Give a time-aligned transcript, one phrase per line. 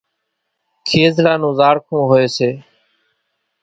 [0.87, 2.49] کيزڙا نون زاڙکون هوئيَ سي۔